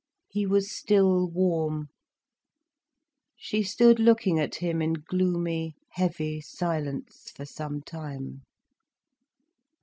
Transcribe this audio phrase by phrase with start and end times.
[0.29, 1.89] He was still warm.
[3.37, 8.41] She stood looking at him in gloomy, heavy silence, for some time.